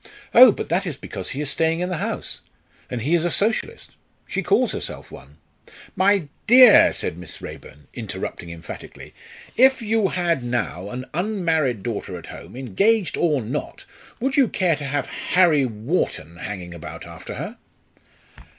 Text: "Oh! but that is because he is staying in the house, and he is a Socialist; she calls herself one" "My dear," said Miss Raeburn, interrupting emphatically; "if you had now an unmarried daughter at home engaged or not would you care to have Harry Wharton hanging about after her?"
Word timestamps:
"Oh! 0.33 0.51
but 0.51 0.67
that 0.69 0.87
is 0.87 0.97
because 0.97 1.29
he 1.29 1.41
is 1.41 1.51
staying 1.51 1.81
in 1.81 1.89
the 1.89 1.97
house, 1.97 2.41
and 2.89 3.03
he 3.03 3.13
is 3.13 3.23
a 3.23 3.29
Socialist; 3.29 3.91
she 4.25 4.41
calls 4.41 4.71
herself 4.71 5.11
one" 5.11 5.37
"My 5.95 6.27
dear," 6.47 6.91
said 6.91 7.19
Miss 7.19 7.39
Raeburn, 7.39 7.85
interrupting 7.93 8.49
emphatically; 8.49 9.13
"if 9.57 9.83
you 9.83 10.07
had 10.07 10.43
now 10.43 10.89
an 10.89 11.05
unmarried 11.13 11.83
daughter 11.83 12.17
at 12.17 12.25
home 12.33 12.55
engaged 12.55 13.15
or 13.15 13.43
not 13.43 13.85
would 14.19 14.35
you 14.37 14.47
care 14.47 14.75
to 14.75 14.85
have 14.85 15.05
Harry 15.05 15.67
Wharton 15.67 16.37
hanging 16.37 16.73
about 16.73 17.05
after 17.05 17.35
her?" 17.35 17.57